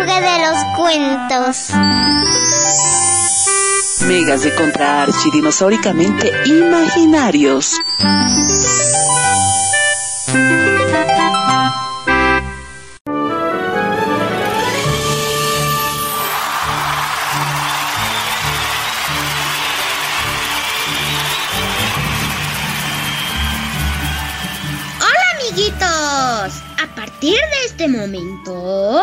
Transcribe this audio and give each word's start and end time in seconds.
cofre 0.00 0.20
de 0.20 0.38
los 0.38 0.58
cuentos. 0.76 1.70
Megas 4.06 4.42
de 4.42 4.54
contraarchi 4.54 5.30
dinosauricamente 5.30 6.30
imaginarios. 6.46 7.76
este 27.80 27.88
momento, 27.88 29.02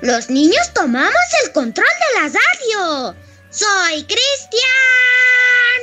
los 0.00 0.30
niños 0.30 0.72
tomamos 0.72 1.12
el 1.44 1.52
control 1.52 1.86
de 1.86 2.20
la 2.20 2.28
radio. 2.28 3.14
Soy 3.50 4.04
Cristian 4.04 5.80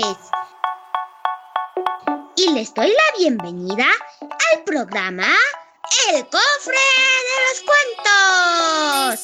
Miguel. 0.00 0.16
Y 2.36 2.52
les 2.52 2.74
doy 2.74 2.88
la 2.88 3.18
bienvenida 3.18 3.86
al 4.20 4.64
programa 4.64 5.28
El 6.10 6.24
Cofre 6.28 6.86
de 7.28 7.38
los 7.46 7.60
Cuentos. 7.66 9.20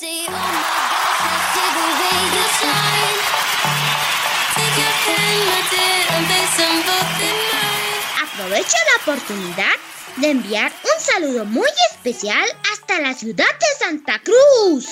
Aprovecho 8.23 8.77
la 8.92 8.97
oportunidad 9.03 9.75
de 10.17 10.31
enviar 10.31 10.73
un 10.83 11.01
saludo 11.01 11.45
muy 11.45 11.69
especial 11.91 12.45
hasta 12.84 13.01
la 13.01 13.15
ciudad 13.15 13.47
de 13.47 13.84
Santa 13.86 14.20
Cruz, 14.22 14.89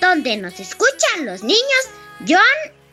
donde 0.00 0.36
nos 0.36 0.60
escuchan 0.60 1.26
los 1.26 1.42
niños 1.42 1.82
John 2.20 2.38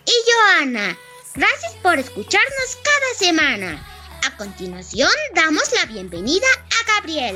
y 0.06 0.12
Joana. 0.26 0.98
Gracias 1.36 1.74
por 1.84 2.00
escucharnos 2.00 2.78
cada 2.84 3.14
semana. 3.20 3.86
A 4.26 4.36
continuación 4.36 5.12
damos 5.36 5.72
la 5.74 5.86
bienvenida 5.86 6.48
a 6.48 6.96
Gabriel. 6.96 7.36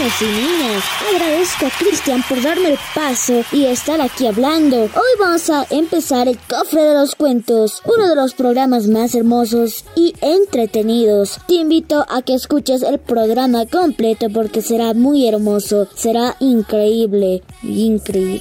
Niños 0.00 0.22
y 0.22 0.24
niñas, 0.24 0.84
agradezco 1.12 1.66
a 1.66 1.70
Cristian 1.78 2.24
por 2.26 2.40
darme 2.40 2.70
el 2.70 2.78
paso 2.94 3.44
y 3.52 3.66
estar 3.66 4.00
aquí 4.00 4.26
hablando. 4.26 4.84
Hoy 4.84 5.18
vamos 5.18 5.50
a 5.50 5.66
empezar 5.68 6.26
el 6.26 6.38
cofre 6.38 6.82
de 6.82 6.94
los 6.94 7.14
cuentos, 7.14 7.82
uno 7.84 8.08
de 8.08 8.14
los 8.14 8.32
programas 8.32 8.86
más 8.86 9.14
hermosos 9.14 9.84
y 9.94 10.14
entretenidos. 10.22 11.38
Te 11.46 11.54
invito 11.54 12.06
a 12.08 12.22
que 12.22 12.34
escuches 12.34 12.82
el 12.82 12.98
programa 12.98 13.66
completo 13.66 14.28
porque 14.32 14.62
será 14.62 14.94
muy 14.94 15.28
hermoso, 15.28 15.86
será 15.94 16.34
increíble, 16.40 17.42
increíble. 17.62 18.40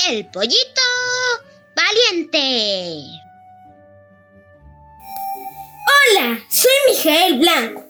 El 0.09 0.25
pollito 0.27 0.87
valiente. 1.75 2.43
Hola, 5.87 6.39
soy 6.49 6.71
Mijael 6.89 7.39
Blanco 7.39 7.83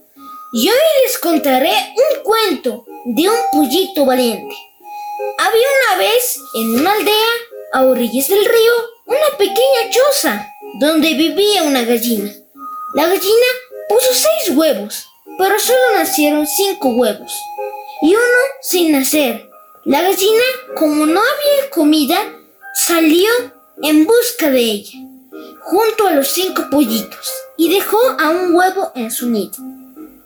y 0.54 0.70
hoy 0.70 0.86
les 1.04 1.18
contaré 1.18 1.74
un 1.96 2.24
cuento 2.24 2.86
de 3.06 3.28
un 3.28 3.42
pollito 3.52 4.06
valiente. 4.06 4.56
Había 5.40 5.68
una 5.80 5.98
vez 5.98 6.40
en 6.54 6.80
una 6.80 6.94
aldea 6.94 7.32
a 7.74 7.84
orillas 7.84 8.28
del 8.28 8.46
río 8.46 8.74
una 9.06 9.38
pequeña 9.38 9.90
choza 9.90 10.48
donde 10.80 11.14
vivía 11.16 11.64
una 11.64 11.84
gallina. 11.84 12.32
La 12.94 13.08
gallina 13.08 13.48
puso 13.90 14.14
seis 14.14 14.56
huevos, 14.56 15.08
pero 15.38 15.60
solo 15.60 15.80
nacieron 15.96 16.46
cinco 16.48 16.90
huevos 16.90 17.34
y 18.02 18.10
uno 18.10 18.40
sin 18.62 18.92
nacer. 18.92 19.50
La 19.86 20.02
gallina, 20.02 20.44
como 20.76 21.06
no 21.06 21.20
había 21.20 21.70
comida, 21.70 22.18
salió 22.74 23.30
en 23.82 24.06
busca 24.06 24.50
de 24.50 24.62
ella, 24.62 25.00
junto 25.62 26.08
a 26.08 26.12
los 26.12 26.30
cinco 26.30 26.64
pollitos, 26.72 27.32
y 27.58 27.70
dejó 27.70 28.00
a 28.20 28.30
un 28.30 28.56
huevo 28.56 28.92
en 28.96 29.12
su 29.12 29.30
nido. 29.30 29.58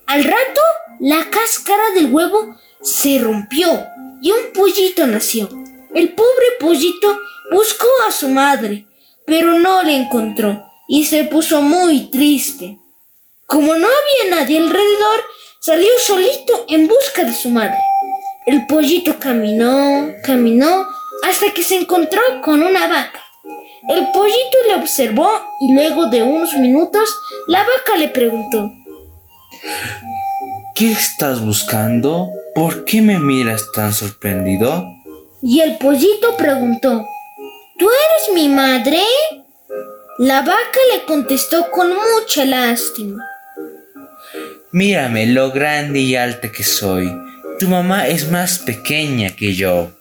Al 0.08 0.24
rato, 0.24 0.62
la 1.00 1.30
cáscara 1.30 1.92
del 1.94 2.12
huevo 2.12 2.56
se 2.82 3.20
rompió 3.20 3.68
y 4.22 4.32
un 4.32 4.54
pollito 4.54 5.06
nació. 5.08 5.50
El 5.94 6.14
pobre 6.14 6.46
pollito 6.60 7.18
buscó 7.52 7.88
a 8.08 8.12
su 8.12 8.30
madre, 8.30 8.86
pero 9.26 9.60
no 9.60 9.84
le 9.84 9.96
encontró 9.96 10.66
y 10.88 11.06
se 11.06 11.26
puso 11.26 11.62
muy 11.62 12.10
triste. 12.10 12.80
Como 13.50 13.74
no 13.74 13.88
había 13.88 14.36
nadie 14.36 14.60
alrededor, 14.60 15.24
salió 15.60 15.90
solito 16.06 16.66
en 16.68 16.88
busca 16.88 17.24
de 17.24 17.34
su 17.34 17.50
madre. 17.50 17.80
El 18.46 18.68
pollito 18.68 19.18
caminó, 19.18 20.14
caminó, 20.24 20.86
hasta 21.24 21.52
que 21.52 21.64
se 21.64 21.78
encontró 21.80 22.22
con 22.44 22.62
una 22.62 22.88
vaca. 22.88 23.20
El 23.90 24.12
pollito 24.12 24.58
le 24.68 24.76
observó 24.76 25.32
y 25.62 25.74
luego 25.74 26.06
de 26.12 26.22
unos 26.22 26.54
minutos 26.60 27.10
la 27.48 27.64
vaca 27.64 27.98
le 27.98 28.10
preguntó, 28.10 28.72
¿Qué 30.76 30.92
estás 30.92 31.44
buscando? 31.44 32.30
¿Por 32.54 32.86
qué 32.86 33.02
me 33.02 33.18
miras 33.18 33.72
tan 33.74 33.94
sorprendido? 33.94 34.86
Y 35.42 35.62
el 35.62 35.80
pollito 35.80 36.38
preguntó, 36.38 37.04
¿Tú 37.80 37.90
eres 37.90 38.36
mi 38.36 38.48
madre? 38.48 39.02
La 40.20 40.42
vaca 40.42 40.80
le 40.94 41.04
contestó 41.06 41.72
con 41.72 41.90
mucha 41.96 42.46
lástima. 42.46 43.26
Mírame 44.72 45.26
lo 45.26 45.52
grande 45.52 46.00
y 46.00 46.16
alta 46.16 46.52
que 46.52 46.64
soy. 46.64 47.12
Tu 47.58 47.68
mamá 47.68 48.08
es 48.08 48.30
más 48.30 48.60
pequeña 48.60 49.36
que 49.36 49.56
yo. 49.56 49.92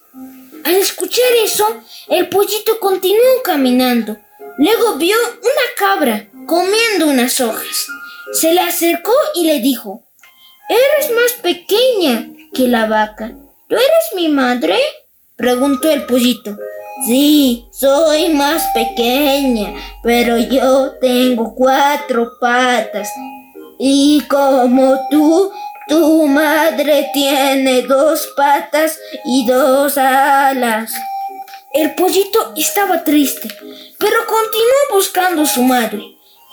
Al 0.64 0.74
escuchar 0.74 1.24
eso, 1.42 1.66
el 2.08 2.28
pollito 2.28 2.78
continuó 2.78 3.42
caminando. 3.42 4.18
Luego 4.58 4.96
vio 4.96 5.16
una 5.40 5.74
cabra 5.78 6.28
comiendo 6.46 7.06
unas 7.08 7.40
hojas. 7.40 7.86
Se 8.32 8.52
le 8.52 8.60
acercó 8.60 9.14
y 9.34 9.46
le 9.46 9.60
dijo, 9.60 10.04
Eres 10.68 11.10
más 11.14 11.32
pequeña 11.42 12.28
que 12.52 12.68
la 12.68 12.86
vaca. 12.86 13.32
¿Tú 13.68 13.74
eres 13.76 14.14
mi 14.14 14.28
madre? 14.28 14.76
preguntó 15.36 15.90
el 15.90 16.04
pollito. 16.04 16.58
Sí, 17.06 17.64
soy 17.72 18.28
más 18.28 18.66
pequeña, 18.74 19.72
pero 20.02 20.36
yo 20.36 20.90
tengo 21.00 21.54
cuatro 21.54 22.32
patas. 22.38 23.08
Y 23.78 24.22
como 24.22 25.08
tú, 25.08 25.52
tu 25.88 26.26
madre 26.26 27.10
tiene 27.14 27.82
dos 27.82 28.28
patas 28.36 28.98
y 29.24 29.46
dos 29.46 29.96
alas. 29.96 30.92
El 31.72 31.94
pollito 31.94 32.52
estaba 32.56 33.04
triste, 33.04 33.48
pero 33.98 34.26
continuó 34.26 34.94
buscando 34.94 35.42
a 35.42 35.46
su 35.46 35.62
madre. 35.62 36.02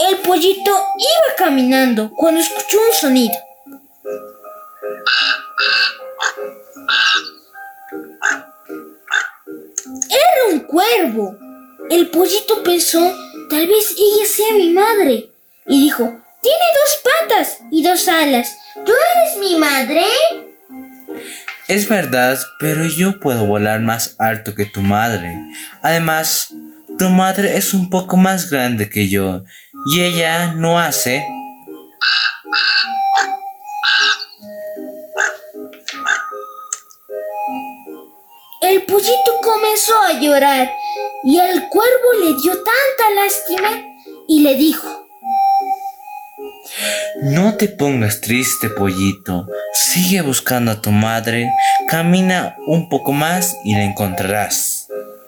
El 0.08 0.18
pollito 0.18 0.72
iba 0.72 1.36
caminando 1.38 2.12
cuando 2.16 2.42
escuchó 2.42 2.78
un 2.78 2.94
sonido. 2.94 3.36
Era 10.10 10.54
un 10.54 10.60
cuervo. 10.60 11.38
El 11.90 12.10
pollito 12.10 12.62
pensó, 12.62 13.00
tal 13.50 13.68
vez 13.68 13.96
ella 13.98 14.26
sea 14.28 14.54
mi 14.54 14.70
madre. 14.72 15.30
Y 15.68 15.82
dijo, 15.86 16.22
tiene 16.46 16.66
dos 16.80 17.02
patas 17.04 17.60
y 17.72 17.82
dos 17.82 18.08
alas. 18.08 18.56
¿Tú 18.86 18.92
eres 18.92 19.38
mi 19.40 19.58
madre? 19.58 20.04
Es 21.68 21.90
verdad, 21.90 22.38
pero 22.60 22.86
yo 22.86 23.20
puedo 23.20 23.48
volar 23.48 23.80
más 23.80 24.16
alto 24.20 24.54
que 24.54 24.66
tu 24.66 24.82
madre. 24.82 25.36
Además, 25.82 26.54
tu 27.00 27.10
madre 27.10 27.58
es 27.58 27.74
un 27.74 27.90
poco 27.90 28.16
más 28.16 28.52
grande 28.52 28.90
que 28.90 29.10
yo 29.10 29.44
y 29.92 30.02
ella 30.02 30.54
no 30.54 30.80
hace... 30.80 31.26
El 38.62 38.84
pollito 38.84 39.42
comenzó 39.44 39.94
a 40.08 40.20
llorar 40.20 40.72
y 41.24 41.40
el 41.40 41.70
cuervo 41.70 42.14
le 42.20 42.34
dio 42.42 42.54
tanta 42.54 43.12
lástima 43.16 43.84
y 44.28 44.42
le 44.42 44.56
dijo, 44.56 45.05
No 47.22 47.56
te 47.56 47.68
pongas 47.68 48.22
triste, 48.22 48.70
pollito. 48.70 49.48
Sigue 49.74 50.22
buscando 50.22 50.72
a 50.72 50.82
tu 50.82 50.92
madre. 50.92 51.50
Camina 51.88 52.56
un 52.68 52.90
poco 52.90 53.12
más 53.12 53.56
y 53.64 53.74
la 53.74 53.84
encontrarás. 53.84 54.88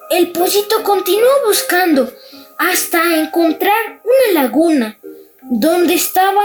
El 0.10 0.32
pollito 0.32 0.84
continuó 0.84 1.30
buscando 1.46 2.12
hasta 2.58 3.20
encontrar 3.20 4.02
una 4.04 4.42
laguna 4.42 4.98
donde 5.42 5.94
estaba 5.94 6.44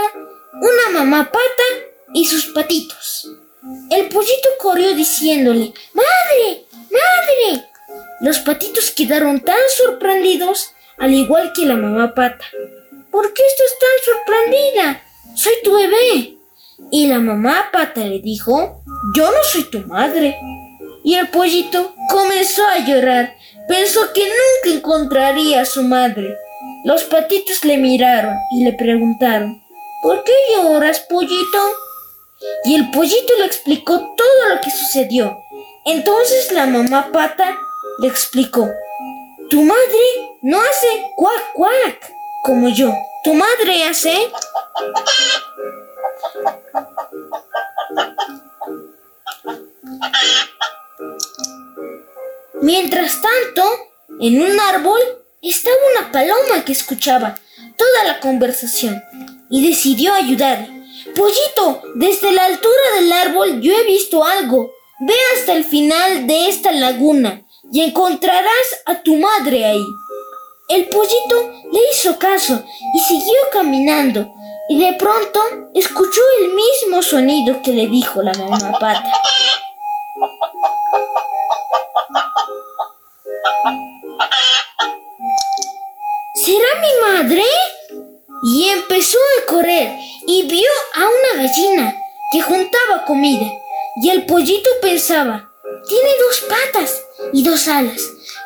una 0.53 0.99
mamá 0.99 1.31
pata 1.31 1.87
y 2.13 2.25
sus 2.27 2.47
patitos. 2.47 3.29
El 3.89 4.07
pollito 4.09 4.49
corrió 4.59 4.93
diciéndole, 4.93 5.73
¡Madre! 5.93 6.65
¡Madre! 6.91 7.65
Los 8.21 8.39
patitos 8.39 8.91
quedaron 8.91 9.41
tan 9.41 9.59
sorprendidos, 9.77 10.71
al 10.97 11.13
igual 11.13 11.51
que 11.53 11.65
la 11.65 11.75
mamá 11.75 12.13
pata. 12.13 12.45
¿Por 13.13 13.31
qué 13.31 13.43
estás 13.45 13.77
tan 13.79 14.15
sorprendida? 14.15 15.03
Soy 15.35 15.53
tu 15.63 15.75
bebé. 15.75 16.37
Y 16.89 17.05
la 17.05 17.19
mamá 17.19 17.69
pata 17.71 17.99
le 17.99 18.17
dijo, 18.17 18.81
yo 19.15 19.29
no 19.29 19.37
soy 19.51 19.69
tu 19.69 19.81
madre. 19.81 20.35
Y 21.03 21.13
el 21.13 21.29
pollito 21.29 21.93
comenzó 22.09 22.65
a 22.65 22.79
llorar. 22.79 23.35
Pensó 23.67 24.11
que 24.15 24.23
nunca 24.23 24.77
encontraría 24.77 25.61
a 25.61 25.65
su 25.65 25.83
madre. 25.83 26.35
Los 26.85 27.03
patitos 27.03 27.63
le 27.65 27.77
miraron 27.77 28.33
y 28.57 28.63
le 28.63 28.73
preguntaron, 28.73 29.61
¿por 30.01 30.23
qué 30.23 30.33
lloras, 30.55 31.01
pollito? 31.01 31.59
Y 32.65 32.73
el 32.73 32.89
pollito 32.89 33.33
le 33.37 33.45
explicó 33.45 33.95
todo 34.17 34.49
lo 34.49 34.59
que 34.59 34.71
sucedió. 34.71 35.37
Entonces 35.85 36.51
la 36.51 36.65
mamá 36.65 37.11
pata 37.13 37.55
le 37.99 38.07
explicó, 38.07 38.67
tu 39.51 39.61
madre 39.61 40.31
no 40.41 40.59
hace 40.59 40.87
cuac 41.15 41.53
cuac 41.53 42.22
como 42.43 42.69
yo. 42.69 42.93
Tu 43.23 43.33
madre 43.33 43.85
hace... 43.85 44.31
Mientras 52.61 53.21
tanto, 53.21 53.63
en 54.19 54.41
un 54.41 54.59
árbol 54.59 54.99
estaba 55.41 55.75
una 55.97 56.11
paloma 56.11 56.63
que 56.63 56.71
escuchaba 56.71 57.37
toda 57.77 58.03
la 58.05 58.19
conversación 58.19 59.01
y 59.49 59.67
decidió 59.67 60.13
ayudarle. 60.13 60.83
Pollito, 61.15 61.81
desde 61.95 62.31
la 62.31 62.45
altura 62.45 62.95
del 62.95 63.11
árbol 63.11 63.61
yo 63.61 63.73
he 63.73 63.83
visto 63.85 64.23
algo. 64.23 64.71
Ve 65.01 65.15
hasta 65.35 65.53
el 65.53 65.65
final 65.65 66.27
de 66.27 66.47
esta 66.47 66.71
laguna 66.71 67.45
y 67.71 67.81
encontrarás 67.81 68.81
a 68.85 69.01
tu 69.01 69.17
madre 69.17 69.65
ahí. 69.65 69.85
El 70.69 70.87
pollito 70.89 71.51
le 71.71 71.79
hizo 71.91 72.17
caso 72.17 72.63
y 72.95 72.99
siguió 72.99 73.35
caminando 73.51 74.33
y 74.69 74.79
de 74.79 74.93
pronto 74.93 75.41
escuchó 75.73 76.21
el 76.41 76.53
mismo 76.53 77.01
sonido 77.01 77.61
que 77.61 77.73
le 77.73 77.87
dijo 77.87 78.21
la 78.21 78.33
mamá 78.33 78.71
pata. 78.79 79.03
¿Será 86.35 86.67
mi 86.81 87.21
madre? 87.21 87.43
Y 88.45 88.69
empezó 88.69 89.17
a 89.17 89.45
correr 89.45 89.97
y 90.27 90.43
vio 90.43 90.69
a 90.95 90.99
una 90.99 91.43
gallina 91.43 91.95
que 92.31 92.41
juntaba 92.41 93.05
comida. 93.05 93.51
Y 94.01 94.09
el 94.09 94.25
pollito 94.25 94.69
pensaba, 94.81 95.51
tiene 95.87 96.09
dos 96.19 96.41
patas 96.49 97.01
y 97.33 97.43
dos 97.43 97.67
alas. 97.67 98.01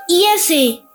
Y 0.07 0.25
hace... 0.25 0.86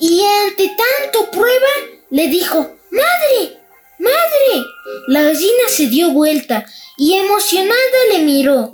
Y 0.00 0.22
ante 0.22 0.68
tanto 0.68 1.30
prueba, 1.30 1.68
le 2.10 2.28
dijo, 2.28 2.58
¡Madre! 2.90 3.58
¡Madre! 3.98 4.64
La 5.08 5.22
gallina 5.22 5.68
se 5.68 5.86
dio 5.86 6.10
vuelta 6.10 6.64
y 6.96 7.14
emocionada 7.14 7.78
le 8.12 8.18
miró 8.20 8.72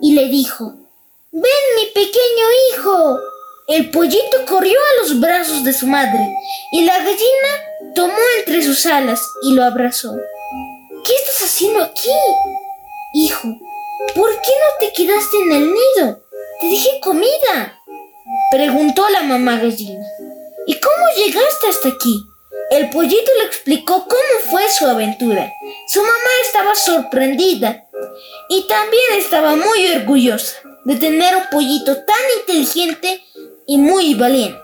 y 0.00 0.14
le 0.14 0.26
dijo, 0.26 0.74
¡Ven 1.30 1.42
mi 1.76 1.86
pequeño 1.94 2.46
hijo! 2.70 3.18
El 3.68 3.90
pollito 3.90 4.44
corrió 4.46 4.78
a 4.78 5.02
los 5.02 5.20
brazos 5.20 5.64
de 5.64 5.72
su 5.72 5.86
madre 5.86 6.28
y 6.72 6.84
la 6.84 6.98
gallina 6.98 7.94
tomó 7.94 8.18
entre 8.38 8.62
sus 8.62 8.84
alas 8.86 9.20
y 9.42 9.54
lo 9.54 9.64
abrazó. 9.64 10.16
¿Qué 11.04 11.12
estás 11.14 11.48
haciendo 11.48 11.82
aquí? 11.82 12.10
Hijo, 13.14 13.48
¿por 14.14 14.30
qué 14.30 14.52
no 14.62 14.78
te 14.80 14.92
quedaste 14.92 15.36
en 15.38 15.52
el 15.52 15.72
nido? 15.72 16.22
Te 16.60 16.66
dije 16.66 17.00
comida. 17.02 17.80
Preguntó 18.50 19.08
la 19.08 19.22
mamá 19.22 19.58
gallina. 19.58 20.04
¿Y 20.66 20.74
cómo 20.78 21.04
llegaste 21.16 21.68
hasta 21.68 21.88
aquí? 21.88 22.24
El 22.70 22.90
pollito 22.90 23.30
le 23.38 23.44
explicó 23.44 24.06
cómo 24.08 24.50
fue 24.50 24.68
su 24.70 24.86
aventura. 24.86 25.50
Su 25.88 26.00
mamá 26.00 26.30
estaba 26.46 26.74
sorprendida 26.74 27.84
y 28.48 28.66
también 28.66 29.12
estaba 29.18 29.56
muy 29.56 29.92
orgullosa 29.94 30.56
de 30.84 30.96
tener 30.96 31.36
un 31.36 31.44
pollito 31.50 31.96
tan 31.96 32.24
inteligente 32.40 33.22
y 33.66 33.78
muy 33.78 34.14
valiente. 34.14 34.58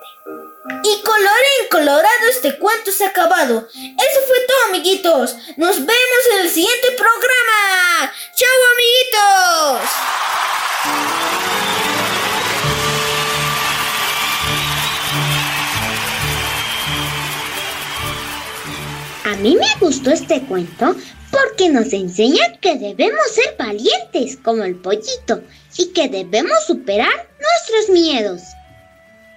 Y 0.85 1.03
colorín 1.03 1.69
colorado 1.71 2.29
este 2.31 2.59
cuento 2.59 2.93
se 2.93 3.05
ha 3.05 3.09
acabado. 3.09 3.69
Eso 3.75 4.21
fue 4.27 4.37
amiguitos. 4.79 5.37
Nos 5.57 5.77
vemos 5.77 6.23
en 6.35 6.41
el 6.47 6.51
siguiente 6.51 6.89
programa. 6.97 8.13
¡Chao 8.35 8.49
amiguitos! 8.75 9.91
A 19.25 19.37
mí 19.43 19.57
me 19.57 19.67
gustó 19.81 20.11
este 20.11 20.41
cuento 20.43 20.95
porque 21.31 21.69
nos 21.69 21.93
enseña 21.93 22.59
que 22.61 22.77
debemos 22.77 23.21
ser 23.33 23.57
valientes 23.59 24.39
como 24.43 24.63
el 24.63 24.77
pollito 24.77 25.43
y 25.77 25.93
que 25.93 26.09
debemos 26.09 26.65
superar 26.67 27.29
nuestros 27.41 27.91
miedos. 27.91 28.43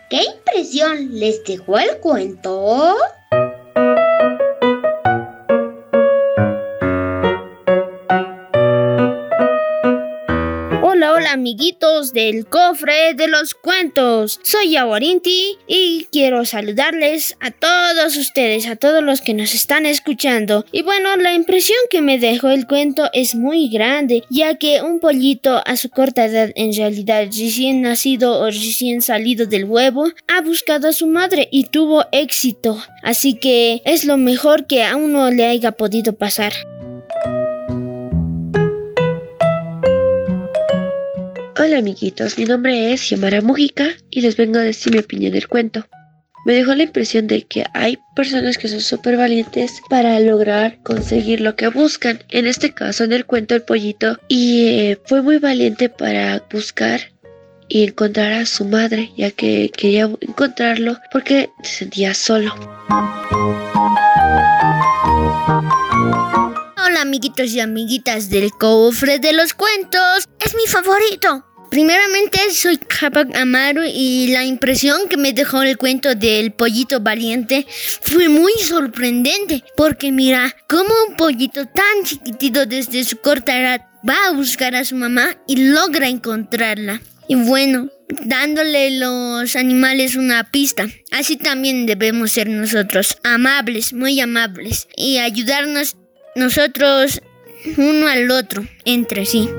¿Qué 0.10 0.24
impresión 0.24 1.20
les 1.20 1.44
dejó 1.44 1.80
el 1.80 1.98
cuento? 1.98 2.96
Amiguitos 11.32 12.12
del 12.12 12.46
cofre 12.46 13.14
de 13.14 13.30
los 13.30 13.54
cuentos. 13.54 14.40
Soy 14.44 14.72
Yawarinti 14.72 15.58
y 15.66 16.08
quiero 16.12 16.44
saludarles 16.44 17.38
a 17.40 17.52
todos 17.52 18.18
ustedes, 18.18 18.68
a 18.68 18.76
todos 18.76 19.02
los 19.02 19.22
que 19.22 19.34
nos 19.34 19.56
están 19.56 19.86
escuchando. 19.86 20.66
Y 20.74 20.82
bueno, 20.82 21.16
la 21.16 21.34
impresión 21.34 21.78
que 21.90 22.02
me 22.02 22.20
dejó 22.20 22.50
el 22.50 22.68
cuento 22.68 23.10
es 23.14 23.34
muy 23.34 23.70
grande, 23.70 24.26
ya 24.30 24.56
que 24.56 24.82
un 24.82 25.00
pollito 25.00 25.62
a 25.66 25.78
su 25.78 25.90
corta 25.90 26.26
edad, 26.26 26.52
en 26.56 26.76
realidad 26.76 27.26
recién 27.28 27.82
nacido 27.82 28.40
o 28.40 28.48
recién 28.48 29.02
salido 29.02 29.46
del 29.46 29.64
huevo, 29.64 30.12
ha 30.28 30.42
buscado 30.42 30.90
a 30.90 30.94
su 30.94 31.08
madre 31.08 31.48
y 31.50 31.66
tuvo 31.66 32.06
éxito. 32.12 32.78
Así 33.04 33.36
que 33.36 33.82
es 33.86 34.04
lo 34.04 34.18
mejor 34.18 34.68
que 34.68 34.84
a 34.84 34.98
uno 34.98 35.32
le 35.32 35.46
haya 35.46 35.72
podido 35.72 36.14
pasar. 36.14 36.52
Hola 41.64 41.78
amiguitos, 41.78 42.40
mi 42.40 42.46
nombre 42.46 42.92
es 42.92 43.02
Xiomara 43.02 43.40
Mujica 43.40 43.90
y 44.10 44.22
les 44.22 44.36
vengo 44.36 44.58
a 44.58 44.64
decir 44.64 44.92
mi 44.94 44.98
opinión 44.98 45.32
del 45.32 45.48
cuento. 45.48 45.86
me 46.44 46.54
dejó 46.54 46.74
la 46.74 46.82
impresión 46.82 47.28
de 47.28 47.44
que 47.44 47.66
hay 47.76 48.00
personas 48.16 48.58
que 48.58 48.68
son 48.68 48.82
súper 48.82 49.16
valientes 49.16 49.80
para 49.88 50.20
lograr 50.22 50.80
conseguir 50.82 51.40
lo 51.40 51.56
que 51.56 51.68
buscan. 51.68 52.24
En 52.30 52.48
este 52.48 52.74
caso, 52.74 53.04
en 53.04 53.14
el 53.14 53.28
cuento 53.28 53.54
El 53.54 53.62
Pollito, 53.62 54.18
y 54.28 54.70
eh, 54.70 55.00
fue 55.06 55.22
muy 55.22 55.38
valiente 55.38 55.88
para 55.88 56.44
buscar 56.52 57.00
y 57.68 57.84
encontrar 57.84 58.34
a 58.34 58.48
su 58.48 58.66
madre, 58.66 59.12
ya 59.16 59.30
que 59.30 59.70
quería 59.70 60.10
encontrarlo 60.20 60.98
porque 61.12 61.52
se 61.62 61.74
sentía 61.74 62.16
solo. 62.16 62.56
Hola 66.84 67.02
amiguitos 67.04 67.52
y 67.52 67.60
amiguitas 67.60 68.32
del 68.32 68.50
cofre 68.50 69.20
de 69.20 69.34
los 69.34 69.54
cuentos. 69.54 70.28
Es 70.40 70.56
mi 70.56 70.66
favorito. 70.66 71.51
Primeramente 71.72 72.38
soy 72.52 72.78
Capac 72.78 73.34
Amaro 73.34 73.82
y 73.86 74.28
la 74.28 74.44
impresión 74.44 75.08
que 75.08 75.16
me 75.16 75.32
dejó 75.32 75.64
el 75.64 75.78
cuento 75.78 76.16
del 76.16 76.52
pollito 76.52 77.00
valiente 77.00 77.66
fue 78.02 78.28
muy 78.28 78.52
sorprendente 78.60 79.64
porque 79.78 80.12
mira 80.12 80.54
cómo 80.68 80.94
un 81.08 81.16
pollito 81.16 81.66
tan 81.66 82.04
chiquitito 82.04 82.66
desde 82.66 83.06
su 83.06 83.22
corta 83.22 83.58
edad 83.58 83.86
va 84.08 84.28
a 84.28 84.32
buscar 84.32 84.76
a 84.76 84.84
su 84.84 84.98
mamá 84.98 85.38
y 85.48 85.72
logra 85.72 86.10
encontrarla. 86.10 87.02
Y 87.30 87.36
bueno, 87.36 87.90
dándole 88.26 89.00
los 89.00 89.56
animales 89.56 90.18
una 90.18 90.44
pista. 90.52 90.90
Así 91.12 91.38
también 91.38 91.86
debemos 91.86 92.34
ser 92.34 92.50
nosotros, 92.50 93.18
amables, 93.24 93.94
muy 93.94 94.20
amables, 94.20 94.90
y 94.98 95.20
ayudarnos 95.20 95.96
nosotros 96.36 97.22
uno 97.78 98.08
al 98.08 98.30
otro, 98.30 98.68
entre 98.84 99.26
sí. 99.26 99.50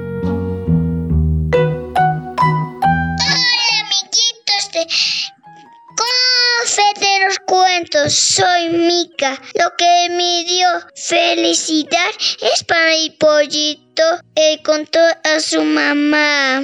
Cofre 6.62 6.85
de 7.00 7.25
los 7.25 7.38
cuentos, 7.40 8.14
soy 8.14 8.69
Mica. 8.69 9.37
Lo 9.54 9.75
que 9.76 10.09
me 10.11 10.45
dio 10.45 10.69
felicidad 10.95 12.11
es 12.40 12.62
para 12.62 12.95
el 12.95 13.14
pollito. 13.14 14.02
Él 14.37 14.61
contó 14.62 15.00
a 15.00 15.40
su 15.40 15.64
mamá. 15.64 16.62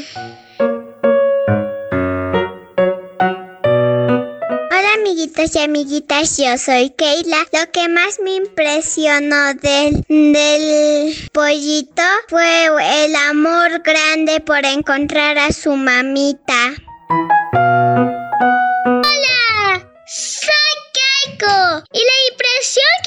Hola 4.71 4.95
amiguitos 5.01 5.57
y 5.57 5.59
amiguitas, 5.59 6.37
yo 6.37 6.57
soy 6.59 6.91
Keila. 6.91 7.39
Lo 7.53 7.69
que 7.73 7.89
más 7.89 8.21
me 8.23 8.37
impresionó 8.37 9.55
del, 9.55 10.05
del 10.09 11.29
pollito 11.33 12.03
fue 12.29 12.67
el 13.05 13.17
amor 13.17 13.83
grande 13.83 14.39
por 14.41 14.65
encontrar 14.65 15.39
a 15.39 15.51
su 15.51 15.75
mamita. 15.75 16.88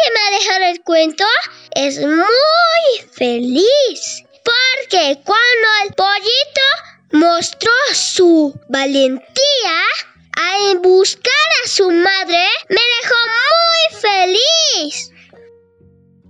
Que 0.04 0.12
me 0.12 0.20
ha 0.20 0.32
dejado 0.32 0.66
el 0.66 0.82
cuento 0.84 1.26
es 1.76 2.00
muy 2.00 3.10
feliz. 3.14 4.24
Porque 4.44 5.20
cuando 5.24 5.68
el 5.84 5.94
pollito 5.94 6.68
mostró 7.12 7.72
su 7.94 8.60
valentía 8.70 9.78
al 10.38 10.80
buscar 10.80 11.48
a 11.64 11.68
su 11.68 11.92
madre, 11.92 12.48
me 12.70 12.82
dejó 13.02 13.16
muy 13.42 14.02
feliz. 14.02 15.12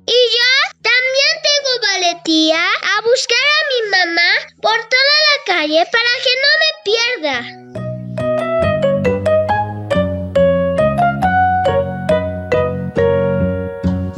Y 0.06 0.14
yo 0.14 0.52
también 0.82 1.34
tengo 1.44 1.82
valentía 1.82 2.60
a 2.60 3.02
buscar 3.02 3.38
a 3.38 3.68
mi 3.70 3.90
mamá 3.90 4.32
por 4.62 4.78
toda 4.90 5.18
la 5.30 5.54
calle 5.54 5.86
para 5.92 6.10
que 6.24 6.34
no 6.42 6.52
me 6.60 6.72
pierda. 6.84 7.91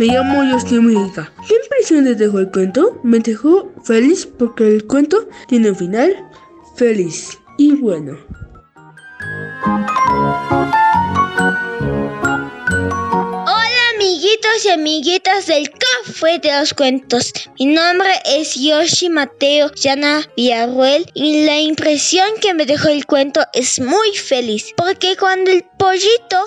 Me 0.04 0.10
llamo 0.10 0.44
Justin 0.52 0.86
Mujica. 0.86 1.32
¿Qué 1.48 1.56
impresión 1.64 2.04
les 2.04 2.18
dejó 2.18 2.40
el 2.40 2.52
cuento? 2.52 3.00
Me 3.04 3.20
dejó 3.20 3.72
feliz 3.86 4.26
porque 4.26 4.68
el 4.68 4.86
cuento 4.86 5.30
tiene 5.48 5.70
un 5.70 5.78
final 5.78 6.30
feliz 6.76 7.40
y 7.58 7.72
bueno. 7.76 8.18
Hola 13.46 13.84
amiguitos 13.96 14.66
y 14.66 14.70
amiguitas 14.72 15.48
del 15.48 15.70
café 15.70 16.38
de 16.40 16.60
los 16.60 16.74
cuentos. 16.74 17.32
Mi 17.58 17.68
nombre 17.68 18.10
es 18.26 18.56
Yoshi 18.56 19.08
Mateo 19.08 19.72
Yana 19.74 20.28
Villarruel 20.36 21.10
y 21.14 21.46
la 21.46 21.62
impresión 21.62 22.28
que 22.42 22.54
me 22.54 22.66
dejó 22.66 22.90
el 22.90 23.06
cuento 23.06 23.40
es 23.54 23.80
muy 23.80 24.12
feliz 24.18 24.74
porque 24.76 25.16
cuando 25.16 25.50
el 25.50 25.64
pollito 25.78 26.44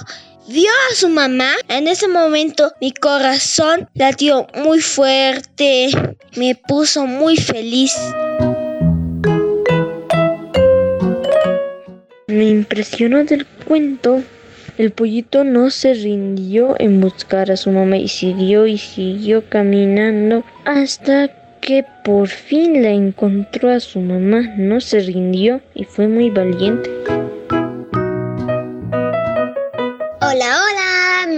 vio 0.48 0.70
a 0.90 0.94
su 0.94 1.08
mamá, 1.08 1.52
en 1.68 1.88
ese 1.88 2.08
momento 2.08 2.72
mi 2.80 2.92
corazón 2.92 3.88
latió 3.94 4.46
muy 4.54 4.80
fuerte, 4.80 5.88
me 6.36 6.54
puso 6.54 7.06
muy 7.06 7.36
feliz. 7.36 7.94
Me 12.26 12.44
impresionó 12.44 13.24
del 13.24 13.46
cuento. 13.46 14.22
El 14.78 14.90
pollito 14.90 15.42
no 15.42 15.70
se 15.70 15.94
rindió 15.94 16.76
en 16.78 17.00
buscar 17.00 17.50
a 17.50 17.56
su 17.56 17.70
mamá 17.70 17.96
y 17.96 18.08
siguió 18.08 18.66
y 18.66 18.76
siguió 18.76 19.48
caminando 19.48 20.44
hasta 20.66 21.30
que 21.62 21.84
por 22.04 22.28
fin 22.28 22.82
la 22.82 22.90
encontró 22.90 23.70
a 23.70 23.80
su 23.80 24.00
mamá. 24.00 24.42
No 24.58 24.82
se 24.82 25.00
rindió 25.00 25.62
y 25.74 25.84
fue 25.84 26.08
muy 26.08 26.28
valiente. 26.28 26.90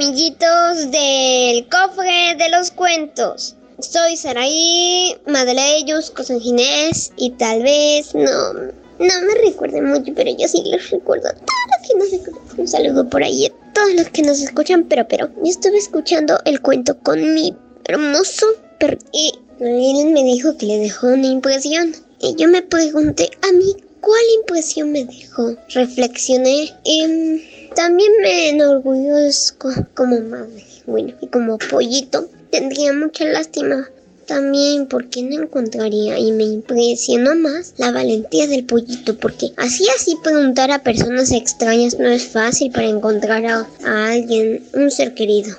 Amiguitos 0.09 0.91
del 0.91 1.69
cofre 1.69 2.35
de 2.39 2.49
los 2.49 2.71
cuentos. 2.71 3.55
Soy 3.79 4.17
Saraí, 4.17 5.15
Madeleyus, 5.27 6.11
Cosanginés 6.11 7.13
y 7.17 7.31
tal 7.33 7.63
vez 7.63 8.15
no, 8.15 8.55
no 8.55 8.65
me 8.99 9.35
recuerden 9.45 9.85
mucho, 9.85 10.13
pero 10.17 10.31
yo 10.31 10.49
sí 10.49 10.63
les 10.65 10.89
recuerdo 10.91 11.29
a 11.29 11.33
todos 11.35 11.51
los 11.69 11.87
que 11.87 11.99
nos 11.99 12.13
escuchan. 12.15 13.11
Por 13.11 13.23
ahí 13.23 13.53
todos 13.75 13.95
los 13.97 14.09
que 14.09 14.23
nos 14.23 14.41
escuchan, 14.41 14.87
pero, 14.89 15.07
pero, 15.07 15.29
yo 15.45 15.51
estuve 15.51 15.77
escuchando 15.77 16.39
el 16.47 16.63
cuento 16.63 16.99
con 17.01 17.35
mi 17.35 17.55
hermoso 17.85 18.47
perro 18.81 18.97
y 19.13 19.35
él 19.61 20.07
me 20.13 20.25
dijo 20.25 20.57
que 20.57 20.65
le 20.65 20.79
dejó 20.79 21.09
una 21.09 21.27
impresión. 21.27 21.95
Y 22.21 22.35
yo 22.37 22.49
me 22.49 22.63
pregunté, 22.63 23.31
a 23.47 23.53
mí, 23.53 23.77
¿cuál 24.01 24.23
impresión 24.41 24.91
me 24.91 25.05
dejó? 25.05 25.55
Reflexioné 25.69 26.75
y 26.83 27.58
también 27.79 28.11
me 28.21 28.49
enorgullezco 28.49 29.71
como 29.95 30.21
madre. 30.21 30.65
Bueno, 30.85 31.15
y 31.21 31.29
como 31.29 31.59
pollito, 31.59 32.29
tendría 32.51 32.93
mucha 32.93 33.25
lástima 33.25 33.89
también 34.27 34.89
porque 34.89 35.23
no 35.23 35.43
encontraría 35.43 36.19
y 36.19 36.33
me 36.33 36.43
impresionó 36.43 37.37
más 37.37 37.75
la 37.77 37.93
valentía 37.93 38.49
del 38.49 38.65
pollito 38.65 39.17
porque 39.17 39.53
así 39.57 39.87
así 39.95 40.17
preguntar 40.25 40.73
a 40.73 40.83
personas 40.83 41.31
extrañas 41.31 42.01
no 42.01 42.09
es 42.09 42.27
fácil 42.27 42.73
para 42.73 42.89
encontrar 42.89 43.47
a, 43.47 43.69
a 43.85 44.09
alguien, 44.09 44.65
un 44.75 44.91
ser 44.91 45.15
querido. 45.15 45.57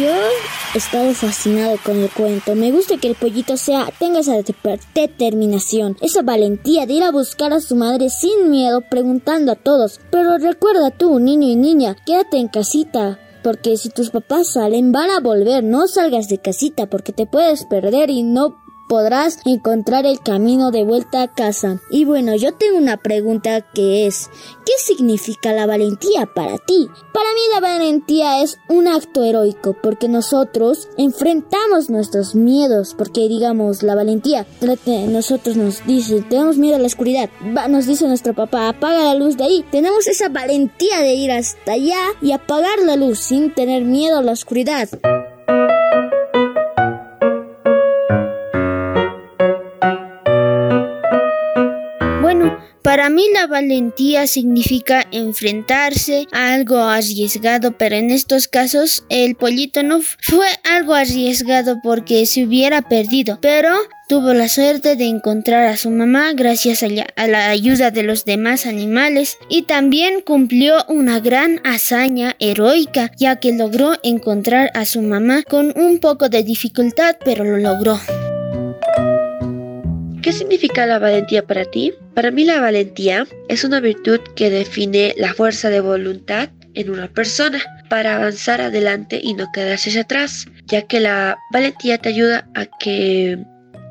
Yo 0.00 0.41
estado 0.74 1.12
fascinado 1.14 1.76
con 1.84 1.98
el 1.98 2.10
cuento. 2.10 2.54
Me 2.54 2.70
gusta 2.72 2.96
que 2.96 3.08
el 3.08 3.14
pollito 3.14 3.56
sea, 3.56 3.88
tenga 3.98 4.20
esa 4.20 4.34
de- 4.34 4.54
determinación, 4.94 5.96
esa 6.00 6.22
valentía 6.22 6.86
de 6.86 6.94
ir 6.94 7.02
a 7.02 7.10
buscar 7.12 7.52
a 7.52 7.60
su 7.60 7.76
madre 7.76 8.08
sin 8.10 8.50
miedo, 8.50 8.80
preguntando 8.90 9.52
a 9.52 9.56
todos. 9.56 10.00
Pero 10.10 10.38
recuerda 10.38 10.90
tú, 10.90 11.18
niño 11.18 11.48
y 11.48 11.56
niña, 11.56 11.96
quédate 12.06 12.38
en 12.38 12.48
casita. 12.48 13.18
Porque 13.42 13.76
si 13.76 13.88
tus 13.88 14.10
papás 14.10 14.52
salen, 14.52 14.92
van 14.92 15.10
a 15.10 15.18
volver. 15.18 15.64
No 15.64 15.88
salgas 15.88 16.28
de 16.28 16.38
casita 16.38 16.86
porque 16.86 17.12
te 17.12 17.26
puedes 17.26 17.64
perder 17.64 18.08
y 18.08 18.22
no 18.22 18.61
podrás 18.92 19.38
encontrar 19.46 20.04
el 20.04 20.20
camino 20.20 20.70
de 20.70 20.84
vuelta 20.84 21.22
a 21.22 21.28
casa. 21.28 21.80
Y 21.90 22.04
bueno, 22.04 22.36
yo 22.36 22.52
tengo 22.52 22.76
una 22.76 22.98
pregunta 22.98 23.62
que 23.62 24.06
es, 24.06 24.28
¿qué 24.66 24.72
significa 24.76 25.54
la 25.54 25.64
valentía 25.64 26.26
para 26.26 26.58
ti? 26.58 26.90
Para 27.14 27.32
mí 27.32 27.40
la 27.54 27.60
valentía 27.60 28.42
es 28.42 28.58
un 28.68 28.88
acto 28.88 29.24
heroico 29.24 29.74
porque 29.82 30.10
nosotros 30.10 30.90
enfrentamos 30.98 31.88
nuestros 31.88 32.34
miedos, 32.34 32.92
porque 32.92 33.30
digamos 33.30 33.82
la 33.82 33.94
valentía, 33.94 34.44
nosotros 35.08 35.56
nos 35.56 35.86
dice, 35.86 36.20
tenemos 36.28 36.58
miedo 36.58 36.76
a 36.76 36.78
la 36.78 36.86
oscuridad, 36.86 37.30
Va, 37.56 37.68
nos 37.68 37.86
dice 37.86 38.06
nuestro 38.06 38.34
papá, 38.34 38.68
apaga 38.68 39.04
la 39.04 39.14
luz 39.14 39.38
de 39.38 39.44
ahí, 39.44 39.64
tenemos 39.72 40.06
esa 40.06 40.28
valentía 40.28 41.00
de 41.00 41.14
ir 41.14 41.32
hasta 41.32 41.72
allá 41.72 42.08
y 42.20 42.32
apagar 42.32 42.78
la 42.84 42.96
luz 42.96 43.20
sin 43.20 43.54
tener 43.54 43.84
miedo 43.84 44.18
a 44.18 44.22
la 44.22 44.32
oscuridad. 44.32 44.90
Para 52.82 53.10
mí 53.10 53.26
la 53.32 53.46
valentía 53.46 54.26
significa 54.26 55.06
enfrentarse 55.12 56.26
a 56.32 56.52
algo 56.52 56.78
arriesgado, 56.78 57.76
pero 57.78 57.94
en 57.94 58.10
estos 58.10 58.48
casos 58.48 59.04
el 59.08 59.36
pollito 59.36 59.84
no 59.84 60.00
fue 60.00 60.46
algo 60.68 60.94
arriesgado 60.94 61.80
porque 61.80 62.26
se 62.26 62.44
hubiera 62.44 62.82
perdido, 62.82 63.38
pero 63.40 63.70
tuvo 64.08 64.34
la 64.34 64.48
suerte 64.48 64.96
de 64.96 65.04
encontrar 65.04 65.66
a 65.66 65.76
su 65.76 65.90
mamá 65.90 66.32
gracias 66.32 66.82
a 66.82 66.88
la, 66.88 67.06
a 67.14 67.28
la 67.28 67.50
ayuda 67.50 67.92
de 67.92 68.02
los 68.02 68.24
demás 68.24 68.66
animales 68.66 69.38
y 69.48 69.62
también 69.62 70.20
cumplió 70.20 70.84
una 70.88 71.20
gran 71.20 71.60
hazaña 71.64 72.34
heroica 72.40 73.12
ya 73.16 73.36
que 73.36 73.52
logró 73.52 73.92
encontrar 74.02 74.72
a 74.74 74.86
su 74.86 75.02
mamá 75.02 75.44
con 75.44 75.72
un 75.76 75.98
poco 76.00 76.28
de 76.28 76.42
dificultad, 76.42 77.16
pero 77.24 77.44
lo 77.44 77.58
logró. 77.58 78.00
¿Qué 80.32 80.38
significa 80.38 80.86
la 80.86 80.98
valentía 80.98 81.46
para 81.46 81.66
ti? 81.66 81.92
Para 82.14 82.30
mí 82.30 82.46
la 82.46 82.58
valentía 82.58 83.26
es 83.50 83.64
una 83.64 83.80
virtud 83.80 84.18
que 84.34 84.48
define 84.48 85.12
la 85.18 85.34
fuerza 85.34 85.68
de 85.68 85.80
voluntad 85.80 86.48
en 86.72 86.88
una 86.88 87.06
persona 87.06 87.60
para 87.90 88.16
avanzar 88.16 88.62
adelante 88.62 89.20
y 89.22 89.34
no 89.34 89.52
quedarse 89.52 90.00
atrás, 90.00 90.46
ya 90.64 90.86
que 90.86 91.00
la 91.00 91.36
valentía 91.52 91.98
te 91.98 92.08
ayuda 92.08 92.48
a 92.54 92.64
que 92.64 93.44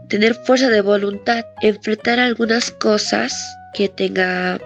tener 0.10 0.34
fuerza 0.34 0.70
de 0.70 0.82
voluntad, 0.82 1.46
enfrentar 1.62 2.20
algunas 2.20 2.72
cosas 2.72 3.32
que 3.76 3.88
tenga 3.88 4.60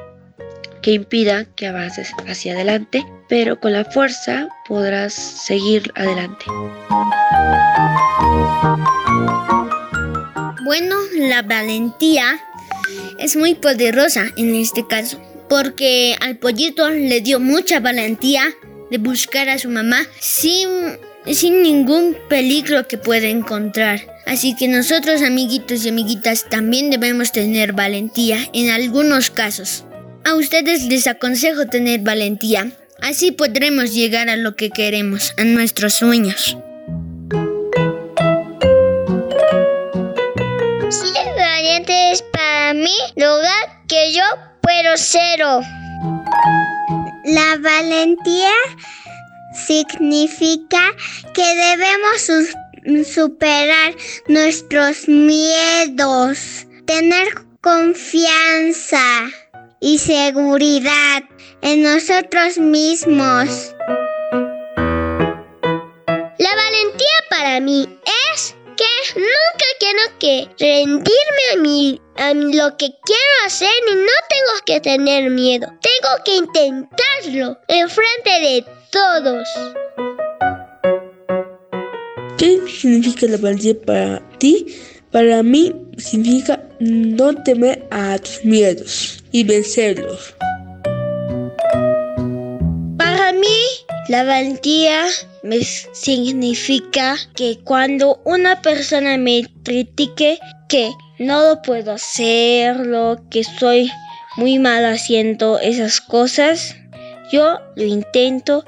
que 0.82 0.94
impidan 0.94 1.46
que 1.58 1.68
avances 1.68 2.10
hacia 2.26 2.54
adelante, 2.54 3.06
pero 3.28 3.60
con 3.60 3.74
la 3.74 3.84
fuerza 3.84 4.48
podrás 4.66 5.14
seguir 5.14 5.92
adelante. 5.96 6.46
Bueno, 10.66 10.96
la 11.14 11.44
valentía 11.44 12.42
es 13.20 13.36
muy 13.36 13.54
poderosa 13.54 14.32
en 14.36 14.56
este 14.56 14.88
caso, 14.88 15.22
porque 15.48 16.16
al 16.20 16.38
pollito 16.38 16.90
le 16.90 17.22
dio 17.22 17.40
mucha 17.40 17.80
valentía 17.80 18.52
de 18.90 18.98
buscar 18.98 19.48
a 19.48 19.60
su 19.60 19.70
mamá 19.70 20.08
sin, 20.20 20.68
sin 21.32 21.62
ningún 21.62 22.18
peligro 22.30 22.88
que 22.88 22.98
pueda 22.98 23.28
encontrar. 23.28 24.08
Así 24.26 24.56
que 24.56 24.68
nosotros, 24.68 25.22
amiguitos 25.22 25.86
y 25.86 25.90
amiguitas, 25.90 26.50
también 26.50 26.90
debemos 26.90 27.32
tener 27.32 27.74
valentía 27.74 28.40
en 28.52 28.72
algunos 28.72 29.30
casos. 29.30 29.84
A 30.24 30.34
ustedes 30.34 30.86
les 30.86 31.06
aconsejo 31.06 31.68
tener 31.68 32.00
valentía, 32.00 32.72
así 33.04 33.32
podremos 33.32 33.94
llegar 33.94 34.30
a 34.30 34.36
lo 34.36 34.56
que 34.56 34.72
queremos, 34.72 35.36
a 35.38 35.44
nuestros 35.44 35.94
sueños. 35.94 36.58
Mí 42.84 42.96
lograr 43.16 43.86
que 43.88 44.14
yo 44.14 44.24
puedo 44.62 44.94
cero. 44.96 45.62
La 47.26 47.58
valentía 47.58 48.52
significa 49.68 50.80
que 51.34 51.44
debemos 51.56 52.22
su- 52.22 53.04
superar 53.04 53.96
nuestros 54.28 55.08
miedos, 55.08 56.68
tener 56.86 57.28
confianza 57.62 59.02
y 59.80 59.98
seguridad 59.98 61.24
en 61.62 61.82
nosotros 61.84 62.58
mismos. 62.60 63.74
La 66.38 66.56
valentía 66.56 67.18
para 67.30 67.60
mí 67.60 67.88
es 68.34 68.56
que 68.78 69.20
nunca 69.20 69.66
quiero 69.80 70.02
que 70.20 70.48
rendirme 70.60 71.44
a 71.54 71.58
mí, 71.58 72.02
lo 72.34 72.78
que 72.78 72.92
quiero 73.04 73.46
hacer 73.46 73.70
y 73.92 73.96
no 73.96 74.12
tengo 74.30 74.66
que 74.66 74.82
tener 74.82 75.30
miedo. 75.30 75.68
Tengo 75.68 76.24
que 76.24 76.36
intentarlo 76.36 77.60
en 77.68 77.90
frente 77.90 78.30
de 78.30 78.66
todos. 78.92 79.48
¿Qué 82.38 82.62
significa 82.68 83.28
la 83.28 83.38
valentía 83.38 83.76
para 83.80 84.20
ti? 84.38 84.66
Para 85.12 85.44
mí 85.44 85.74
significa 85.98 86.62
no 86.80 87.36
temer 87.44 87.88
a 87.92 88.18
tus 88.20 88.44
miedos 88.44 89.24
y 89.32 89.44
vencerlos. 89.44 90.36
La 94.08 94.24
valentía 94.24 95.06
me 95.42 95.60
significa 95.62 97.16
que 97.36 97.60
cuando 97.64 98.22
una 98.24 98.62
persona 98.62 99.18
me 99.18 99.48
critique 99.64 100.40
que 100.68 100.92
no 101.18 101.42
lo 101.42 101.62
puedo 101.62 101.94
hacerlo, 101.94 103.18
que 103.32 103.44
soy 103.44 103.92
muy 104.38 104.60
mal 104.60 104.86
haciendo 104.86 105.60
esas 105.60 106.02
cosas, 106.02 106.76
yo 107.32 107.60
lo 107.76 107.84
intento 107.84 108.64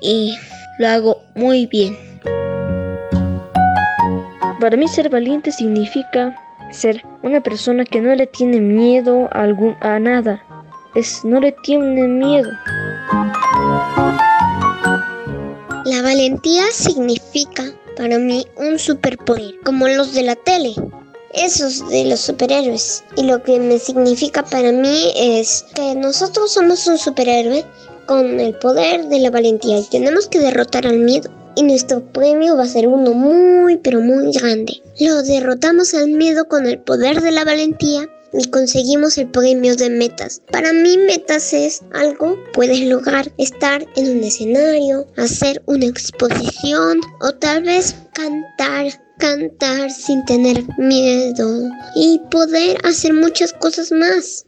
y 0.00 0.36
lo 0.78 0.88
hago 0.88 1.22
muy 1.36 1.66
bien. 1.66 1.96
Para 4.60 4.76
mí 4.76 4.88
ser 4.88 5.08
valiente 5.08 5.52
significa 5.52 6.36
ser 6.72 7.04
una 7.22 7.40
persona 7.40 7.84
que 7.84 8.00
no 8.00 8.12
le 8.14 8.26
tiene 8.26 8.60
miedo 8.60 9.28
a, 9.32 9.42
algún, 9.42 9.76
a 9.80 10.00
nada. 10.00 10.42
Es 10.96 11.24
no 11.24 11.38
le 11.38 11.52
tiene 11.52 12.08
miedo. 12.08 12.50
Valentía 16.08 16.64
significa 16.72 17.64
para 17.94 18.18
mí 18.18 18.46
un 18.56 18.78
superpoder, 18.78 19.60
como 19.62 19.86
los 19.88 20.14
de 20.14 20.22
la 20.22 20.36
tele, 20.36 20.74
esos 21.34 21.86
de 21.90 22.06
los 22.06 22.20
superhéroes. 22.20 23.04
Y 23.18 23.24
lo 23.24 23.42
que 23.42 23.60
me 23.60 23.78
significa 23.78 24.42
para 24.42 24.72
mí 24.72 25.12
es 25.14 25.66
que 25.74 25.94
nosotros 25.96 26.50
somos 26.50 26.86
un 26.86 26.96
superhéroe 26.96 27.62
con 28.06 28.40
el 28.40 28.54
poder 28.54 29.06
de 29.08 29.18
la 29.18 29.28
valentía 29.28 29.80
y 29.80 29.84
tenemos 29.84 30.28
que 30.28 30.40
derrotar 30.40 30.86
al 30.86 30.96
miedo. 30.96 31.28
Y 31.56 31.62
nuestro 31.64 32.02
premio 32.02 32.56
va 32.56 32.62
a 32.62 32.68
ser 32.68 32.88
uno 32.88 33.12
muy 33.12 33.76
pero 33.76 34.00
muy 34.00 34.32
grande. 34.32 34.80
Lo 34.98 35.22
derrotamos 35.22 35.92
al 35.92 36.08
miedo 36.08 36.48
con 36.48 36.64
el 36.64 36.78
poder 36.78 37.20
de 37.20 37.32
la 37.32 37.44
valentía 37.44 38.08
conseguimos 38.50 39.18
el 39.18 39.28
premio 39.28 39.76
de 39.76 39.90
metas. 39.90 40.42
Para 40.50 40.72
mí 40.72 40.96
metas 40.98 41.52
es 41.52 41.82
algo, 41.92 42.36
puedes 42.52 42.80
lograr 42.80 43.32
estar 43.38 43.86
en 43.96 44.18
un 44.18 44.24
escenario, 44.24 45.06
hacer 45.16 45.62
una 45.66 45.86
exposición 45.86 47.00
o 47.20 47.32
tal 47.32 47.62
vez 47.62 47.94
cantar, 48.14 48.86
cantar 49.18 49.90
sin 49.90 50.24
tener 50.24 50.64
miedo 50.78 51.68
y 51.94 52.20
poder 52.30 52.78
hacer 52.84 53.12
muchas 53.12 53.52
cosas 53.52 53.92
más. 53.92 54.44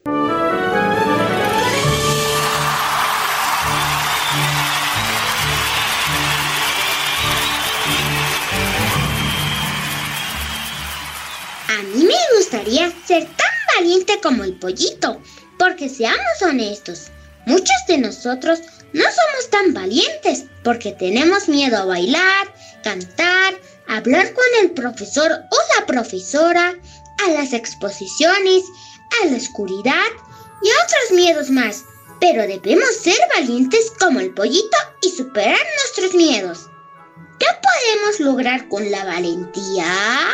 A 11.68 11.82
mí 11.94 12.04
me 12.04 12.36
gustaría 12.36 12.92
ser 13.06 13.24
tan 13.24 13.49
valiente 13.76 14.20
como 14.22 14.44
el 14.44 14.58
pollito, 14.58 15.20
porque 15.58 15.88
seamos 15.88 16.42
honestos, 16.42 17.08
muchos 17.46 17.76
de 17.88 17.98
nosotros 17.98 18.60
no 18.92 19.04
somos 19.04 19.50
tan 19.50 19.72
valientes 19.72 20.46
porque 20.64 20.92
tenemos 20.92 21.48
miedo 21.48 21.76
a 21.78 21.84
bailar, 21.84 22.54
cantar, 22.82 23.54
hablar 23.86 24.32
con 24.32 24.44
el 24.62 24.72
profesor 24.72 25.30
o 25.30 25.56
la 25.78 25.86
profesora, 25.86 26.74
a 27.26 27.30
las 27.30 27.52
exposiciones, 27.52 28.64
a 29.22 29.26
la 29.26 29.36
oscuridad 29.36 30.10
y 30.62 30.68
otros 30.68 31.12
miedos 31.12 31.50
más. 31.50 31.84
Pero 32.20 32.42
debemos 32.42 32.96
ser 32.96 33.18
valientes 33.34 33.92
como 33.98 34.20
el 34.20 34.34
pollito 34.34 34.76
y 35.02 35.10
superar 35.10 35.58
nuestros 35.82 36.14
miedos. 36.14 36.68
¿Qué 37.38 37.46
podemos 37.62 38.20
lograr 38.20 38.68
con 38.68 38.90
la 38.90 39.04
valentía? 39.04 40.28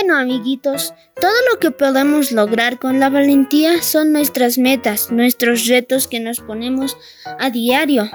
Bueno, 0.00 0.16
amiguitos, 0.16 0.94
todo 1.20 1.32
lo 1.50 1.58
que 1.58 1.72
podemos 1.72 2.30
lograr 2.30 2.78
con 2.78 3.00
la 3.00 3.10
valentía 3.10 3.82
son 3.82 4.12
nuestras 4.12 4.56
metas, 4.56 5.10
nuestros 5.10 5.66
retos 5.66 6.06
que 6.06 6.20
nos 6.20 6.38
ponemos 6.38 6.96
a 7.40 7.50
diario, 7.50 8.08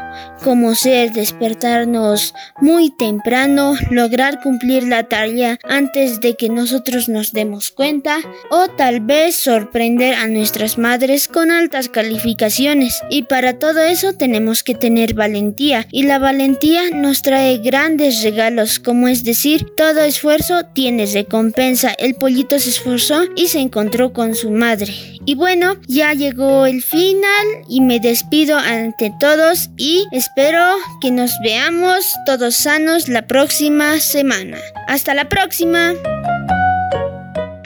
como 0.46 0.76
ser 0.76 1.12
despertarnos 1.12 2.34
muy 2.62 2.90
temprano, 2.90 3.76
lograr 3.90 4.40
cumplir 4.42 4.84
la 4.84 5.10
tarea 5.10 5.60
antes 5.64 6.22
de 6.22 6.38
que 6.38 6.48
nosotros 6.48 7.10
nos 7.10 7.34
demos 7.34 7.72
cuenta, 7.72 8.20
o 8.50 8.70
tal 8.70 9.02
vez 9.02 9.36
sorprender 9.36 10.14
a 10.14 10.28
nuestras 10.28 10.78
madres 10.78 11.28
con 11.28 11.52
altas 11.52 11.90
calificaciones. 11.90 13.02
Y 13.10 13.24
para 13.24 13.60
todo 13.60 13.82
eso 13.82 14.14
tenemos 14.14 14.64
que 14.64 14.76
tener 14.76 15.16
valentía, 15.16 15.86
y 15.92 16.04
la 16.04 16.18
valentía 16.18 16.92
nos 16.92 17.22
trae 17.24 17.58
grandes 17.58 18.24
regalos, 18.24 18.80
como 18.80 19.10
es 19.10 19.26
decir, 19.26 19.66
todo 19.76 20.00
esfuerzo 20.00 20.62
tiene 20.74 21.06
recompensa. 21.08 21.73
El 21.98 22.14
pollito 22.14 22.60
se 22.60 22.70
esforzó 22.70 23.24
y 23.36 23.48
se 23.48 23.60
encontró 23.60 24.14
con 24.14 24.36
su 24.36 24.52
madre. 24.52 24.94
Y 25.26 25.34
bueno, 25.34 25.76
ya 25.88 26.14
llegó 26.14 26.68
el 26.68 26.84
final 26.84 27.48
y 27.68 27.82
me 27.82 28.00
despido 28.00 28.58
ante 28.58 29.12
todos 29.20 29.72
y 29.76 30.06
espero 30.12 30.60
que 31.02 31.10
nos 31.10 31.32
veamos 31.44 32.06
todos 32.28 32.56
sanos 32.56 33.10
la 33.10 33.26
próxima 33.26 34.00
semana. 34.00 34.60
Hasta 34.88 35.16
la 35.16 35.30
próxima. 35.30 35.94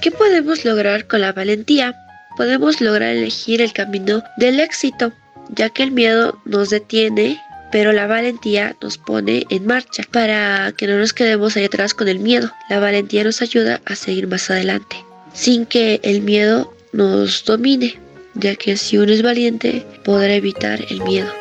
¿Qué 0.01 0.09
podemos 0.11 0.63
lograr 0.63 1.05
con 1.07 1.19
la 1.19 1.33
valentía? 1.33 1.93
Podemos 2.37 2.79
lograr 2.79 3.09
elegir 3.09 3.61
el 3.61 3.73
camino 3.73 4.23
del 4.37 4.61
éxito, 4.61 5.11
ya 5.49 5.69
que 5.69 5.83
el 5.83 5.91
miedo 5.91 6.39
nos 6.45 6.69
detiene, 6.69 7.41
pero 7.71 7.91
la 7.91 8.07
valentía 8.07 8.75
nos 8.81 8.97
pone 8.97 9.45
en 9.49 9.65
marcha 9.65 10.03
para 10.11 10.71
que 10.71 10.87
no 10.87 10.97
nos 10.97 11.13
quedemos 11.13 11.55
ahí 11.55 11.65
atrás 11.65 11.93
con 11.93 12.07
el 12.07 12.19
miedo. 12.19 12.51
La 12.69 12.79
valentía 12.79 13.23
nos 13.23 13.41
ayuda 13.41 13.81
a 13.85 13.95
seguir 13.95 14.27
más 14.27 14.49
adelante, 14.49 14.97
sin 15.33 15.65
que 15.65 15.99
el 16.03 16.21
miedo 16.21 16.73
nos 16.93 17.43
domine, 17.45 17.99
ya 18.35 18.55
que 18.55 18.77
si 18.77 18.97
uno 18.97 19.11
es 19.11 19.21
valiente 19.21 19.85
podrá 20.03 20.33
evitar 20.33 20.79
el 20.89 21.01
miedo. 21.03 21.31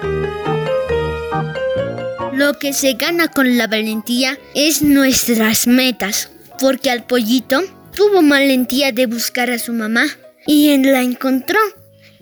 Lo 2.33 2.59
que 2.59 2.75
se 2.75 2.95
gana 2.95 3.29
con 3.29 3.57
la 3.57 3.67
valentía 3.67 4.39
es 4.55 4.83
nuestras 4.83 5.67
metas, 5.67 6.31
porque 6.59 6.91
al 6.91 7.05
pollito 7.05 7.63
tuvo 7.95 8.21
valentía 8.23 8.93
de 8.93 9.07
buscar 9.07 9.51
a 9.51 9.59
su 9.59 9.73
mamá 9.73 10.07
y 10.47 10.77
la 10.85 11.03
encontró. 11.03 11.59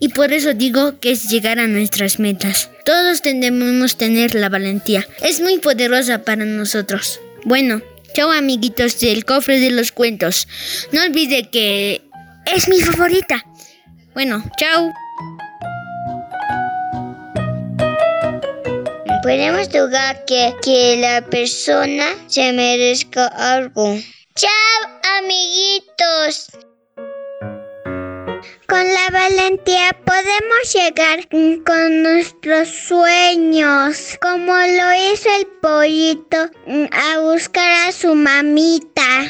Y 0.05 0.11
por 0.11 0.35
eso 0.35 0.53
digo 0.53 1.01
que 1.01 1.13
es 1.13 1.31
llegar 1.31 1.59
a 1.59 1.67
nuestras 1.67 2.19
metas. 2.19 2.69
Todos 2.85 3.23
debemos 3.23 3.97
tener 3.97 4.35
la 4.35 4.51
valentía. 4.51 5.09
Es 5.23 5.41
muy 5.41 5.57
poderosa 5.61 6.25
para 6.25 6.45
nosotros. 6.45 7.23
Bueno, 7.47 7.81
chao 8.13 8.31
amiguitos 8.31 9.01
del 9.01 9.25
cofre 9.25 9.61
de 9.61 9.71
los 9.71 9.93
cuentos. 9.93 10.47
No 10.93 11.03
olvide 11.05 11.49
que 11.49 12.03
es 12.45 12.69
mi 12.69 12.83
favorita. 12.83 13.47
Bueno, 14.13 14.45
chao. 14.59 14.93
Podemos 19.23 19.69
jugar 19.69 20.27
que, 20.27 20.53
que 20.63 20.99
la 20.99 21.25
persona 21.31 22.05
se 22.27 22.53
merezca 22.53 23.29
algo. 23.29 23.99
¡Chao, 24.37 25.01
amiguitos! 25.19 26.51
Con 28.67 28.83
la 28.83 29.11
valentía 29.11 29.97
podemos 30.05 30.73
llegar 30.75 31.29
con 31.65 32.03
nuestros 32.03 32.69
sueños, 32.69 34.19
como 34.21 34.53
lo 34.53 35.13
hizo 35.13 35.29
el 35.39 35.47
pollito 35.61 36.51
a 36.91 37.19
buscar 37.21 37.89
a 37.89 37.93
su 37.93 38.15
mamita. 38.15 39.29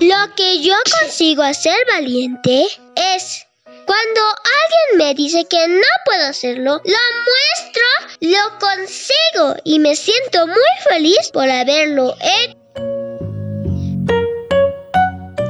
Lo 0.00 0.34
que 0.34 0.60
yo 0.62 0.74
consigo 1.00 1.42
hacer 1.42 1.76
valiente 1.92 2.66
es 2.96 3.46
cuando 3.86 4.20
alguien 4.20 4.98
me 4.98 5.14
dice 5.14 5.44
que 5.44 5.68
no 5.68 5.86
puedo 6.04 6.24
hacerlo, 6.24 6.80
lo 6.84 6.98
muestro, 7.26 7.84
lo 8.20 8.58
consigo 8.58 9.56
y 9.64 9.78
me 9.78 9.96
siento 9.96 10.46
muy 10.46 10.56
feliz 10.88 11.30
por 11.32 11.48
haberlo 11.48 12.14
hecho. 12.20 12.61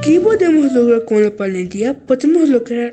¿Qué 0.03 0.19
podemos 0.19 0.73
lograr 0.73 1.05
con 1.05 1.23
la 1.23 1.29
valentía? 1.29 1.93
Podemos 1.93 2.49
lograr 2.49 2.91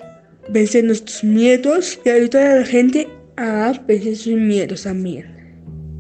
vencer 0.48 0.84
nuestros 0.84 1.24
miedos 1.24 1.98
y 2.04 2.08
ayudar 2.08 2.46
a 2.46 2.54
la 2.60 2.64
gente 2.64 3.08
a 3.36 3.72
vencer 3.84 4.16
sus 4.16 4.34
miedos 4.34 4.84
también. 4.84 5.24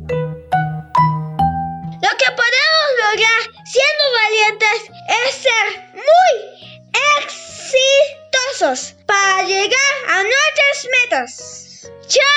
Lo 0.08 2.10
que 2.20 2.30
podemos 2.40 2.88
lograr 3.02 3.40
siendo 3.64 4.04
valientes 4.22 4.78
es 5.26 5.34
ser 5.34 5.66
muy 5.94 6.34
exitosos 7.18 8.94
para 9.06 9.42
llegar 9.48 9.94
a 10.10 10.22
nuestras 10.22 10.78
metas. 11.02 11.90
¡Chao! 12.06 12.30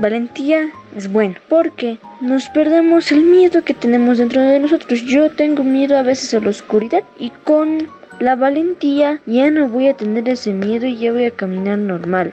Valentía 0.00 0.70
es 0.96 1.10
bueno 1.10 1.34
porque 1.48 1.98
nos 2.20 2.48
perdemos 2.50 3.10
el 3.10 3.22
miedo 3.22 3.64
que 3.64 3.74
tenemos 3.74 4.18
dentro 4.18 4.40
de 4.40 4.60
nosotros. 4.60 5.02
Yo 5.02 5.30
tengo 5.30 5.64
miedo 5.64 5.98
a 5.98 6.02
veces 6.02 6.32
a 6.34 6.40
la 6.40 6.50
oscuridad 6.50 7.02
y 7.18 7.30
con 7.30 7.88
la 8.20 8.36
valentía 8.36 9.20
ya 9.26 9.50
no 9.50 9.68
voy 9.68 9.88
a 9.88 9.96
tener 9.96 10.28
ese 10.28 10.52
miedo 10.52 10.86
y 10.86 10.98
ya 10.98 11.12
voy 11.12 11.24
a 11.24 11.30
caminar 11.32 11.78
normal. 11.78 12.32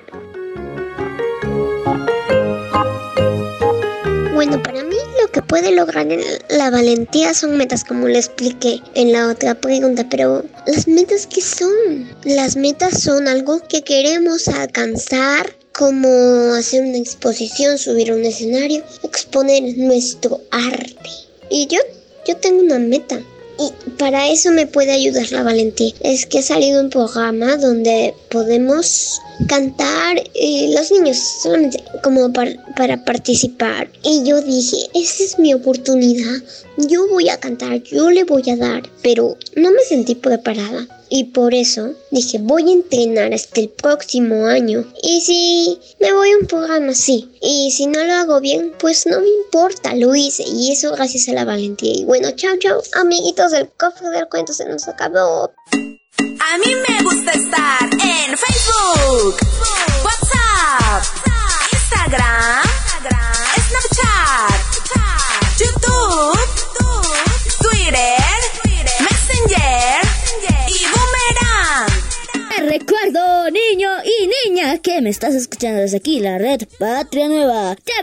Bueno, 4.36 4.62
para 4.62 4.84
mí 4.84 4.98
lo 5.22 5.32
que 5.32 5.42
puede 5.42 5.76
lograr 5.76 6.06
la 6.50 6.70
valentía 6.70 7.34
son 7.34 7.58
metas, 7.58 7.84
como 7.84 8.08
le 8.08 8.20
expliqué 8.20 8.82
en 8.94 9.12
la 9.12 9.28
otra 9.28 9.56
pregunta, 9.56 10.06
pero 10.08 10.46
las 10.68 10.88
metas 10.88 11.26
qué 11.26 11.42
son? 11.42 12.08
Las 12.26 12.58
metas 12.58 13.02
son 13.02 13.28
algo 13.28 13.60
que 13.68 13.82
queremos 13.84 14.48
alcanzar, 14.50 15.48
como 15.78 16.54
hacer 16.54 16.84
una 16.84 16.98
exposición, 16.98 17.78
subir 17.78 18.12
a 18.12 18.16
un 18.16 18.26
escenario, 18.26 18.84
exponer 19.04 19.78
nuestro 19.78 20.42
arte. 20.52 21.10
Y 21.50 21.68
yo, 21.68 21.80
yo 22.28 22.38
tengo 22.38 22.62
una 22.62 22.80
meta. 22.80 23.22
Y 23.58 23.72
para 23.98 24.30
eso 24.30 24.52
me 24.52 24.68
puede 24.68 24.92
ayudar 24.92 25.32
la 25.32 25.42
valentía. 25.44 25.94
Es 26.02 26.26
que 26.26 26.40
ha 26.40 26.42
salido 26.42 26.82
un 26.82 26.90
programa 26.90 27.56
donde 27.56 28.14
podemos 28.30 29.22
cantar 29.48 30.18
eh, 30.34 30.74
los 30.76 30.92
niños 30.92 31.18
solamente 31.42 31.82
como 32.04 32.34
par- 32.34 32.58
para 32.76 33.06
participar. 33.06 33.90
Y 34.04 34.24
yo 34.26 34.42
dije, 34.42 34.76
esa 34.94 35.24
es 35.24 35.40
mi 35.40 35.54
oportunidad. 35.54 36.36
Yo 36.76 37.08
voy 37.08 37.30
a 37.30 37.40
cantar, 37.40 37.82
yo 37.84 38.10
le 38.12 38.26
voy 38.26 38.44
a 38.50 38.58
dar. 38.58 38.84
Pero 39.02 39.38
no 39.56 39.72
me 39.72 39.82
sentí 39.88 40.16
preparada. 40.16 40.88
Y 41.10 41.26
por 41.26 41.54
eso 41.54 41.92
dije, 42.12 42.40
voy 42.42 42.70
a 42.70 42.74
entrenar 42.74 43.34
hasta 43.34 43.62
el 43.62 43.70
próximo 43.70 44.46
año. 44.48 44.86
Y 45.04 45.22
si 45.22 45.80
me 46.00 46.14
voy 46.14 46.32
a 46.32 46.38
un 46.38 46.48
programa 46.48 46.92
así, 46.92 47.30
y 47.42 47.72
si 47.72 47.88
no 47.88 48.04
lo 48.04 48.14
hago 48.14 48.40
bien, 48.40 48.74
pues 48.80 49.06
no 49.06 49.20
me 49.22 49.28
importa, 49.28 49.96
lo 49.96 50.16
hice. 50.16 50.44
Y 50.44 50.72
eso 50.72 50.92
gracias 50.92 51.30
a 51.30 51.34
la 51.34 51.46
valentía. 51.46 51.94
Y 51.94 52.06
bueno, 52.06 52.32
chao, 52.32 52.56
chao, 52.60 52.82
amiguitos 52.94 53.52
del 53.52 53.70
cofre 53.78 54.10
del 54.10 54.28
cuento 54.28 54.54
se 54.54 54.66
nos 54.66 54.88
acabó. 54.88 55.52
A 55.78 56.58
mí 56.58 56.76
me 56.88 57.04
gusta 57.04 57.32
estar 57.32 57.84
en 57.84 58.38
Facebook, 58.38 59.36
WhatsApp, 60.04 61.04
Instagram, 61.72 62.64
Snapchat, 63.68 64.60
YouTube, 65.60 66.40
Twitter, 67.62 68.25
Niño 73.16 73.90
y 74.04 74.50
niña, 74.50 74.78
que 74.80 75.00
me 75.00 75.10
estás 75.10 75.36
escuchando 75.36 75.80
desde 75.80 75.98
aquí, 75.98 76.20
la 76.20 76.38
red 76.38 76.64
Patria 76.78 77.30
Nueva. 77.30 77.74
Te 77.76 77.94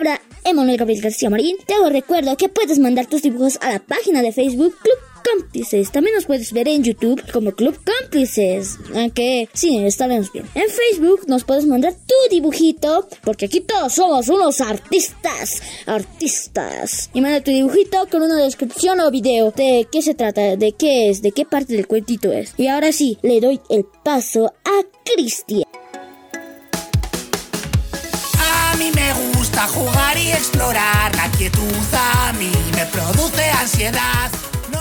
Emanuel 0.45 0.77
Gabriel 0.77 1.03
García 1.03 1.31
Marín. 1.31 1.57
Te 1.67 1.75
recuerdo 1.89 2.37
que 2.37 2.49
puedes 2.49 2.79
mandar 2.79 3.07
tus 3.07 3.23
dibujos 3.23 3.59
a 3.61 3.73
la 3.73 3.79
página 3.79 4.23
de 4.23 4.33
Facebook 4.33 4.75
Club 4.83 4.97
Cómplices. 5.25 5.91
También 5.91 6.17
nos 6.17 6.27
puedes 6.27 6.53
ver 6.53 6.69
en 6.69 6.83
YouTube 6.83 7.23
como 7.33 7.53
Club 7.53 7.79
Cómplices. 7.85 8.79
Aunque 8.95 9.49
sí, 9.53 9.79
estaremos 9.79 10.33
bien. 10.33 10.47
En 10.55 10.69
Facebook 10.69 11.29
nos 11.29 11.45
puedes 11.45 11.67
mandar 11.67 11.95
tu 11.95 12.35
dibujito, 12.35 13.09
porque 13.23 13.47
aquí 13.47 13.61
todos 13.61 13.95
somos 13.95 14.29
unos 14.29 14.61
artistas. 14.61 15.63
Artistas. 15.87 17.11
Y 17.15 17.21
manda 17.21 17.41
tu 17.41 17.51
dibujito 17.51 18.07
con 18.11 18.23
una 18.23 18.37
descripción 18.37 19.01
o 19.01 19.11
video 19.11 19.51
de 19.53 19.87
qué 19.91 20.03
se 20.03 20.15
trata, 20.15 20.57
de 20.57 20.73
qué 20.73 21.09
es, 21.09 21.23
de 21.23 21.33
qué 21.33 21.45
parte 21.45 21.75
del 21.75 21.87
cuentito 21.87 22.33
es. 22.33 22.55
Y 22.57 22.67
ahora 22.67 22.93
sí, 22.93 23.19
le 23.23 23.41
doy 23.41 23.61
el 23.69 23.85
paso 24.05 24.47
a 24.65 24.83
Cristian. 25.05 25.69
A 28.39 28.77
mí 28.77 28.91
me 28.95 29.13
gusta 29.13 29.32
jugar 29.69 30.19
y 30.19 30.33
explorar. 30.33 31.15
La 31.17 31.31
quietud 31.33 31.63
a 31.93 32.33
mí 32.35 32.53
me 32.75 32.87
produce 32.87 33.45
ansiedad. 33.51 34.31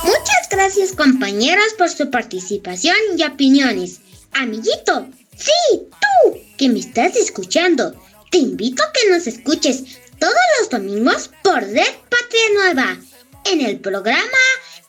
Muchas 0.04 0.50
gracias 0.50 0.94
compañeros 0.94 1.74
por 1.78 1.90
su 1.90 2.10
participación 2.10 2.96
y 3.18 3.24
opiniones. 3.24 4.00
Amiguito, 4.34 5.08
sí, 5.38 5.52
tú 5.76 6.40
que 6.58 6.70
me 6.70 6.80
estás 6.80 7.16
escuchando, 7.16 7.94
te 8.30 8.38
invito 8.38 8.82
a 8.84 8.92
que 8.94 9.10
nos 9.10 9.28
escuches 9.28 9.84
todos 10.20 10.36
los 10.60 10.70
domingos 10.70 11.30
por 11.44 11.62
Red 11.62 11.96
Patria 12.10 12.44
Nueva 12.54 12.98
en 13.46 13.62
el 13.62 13.80
programa 13.80 14.22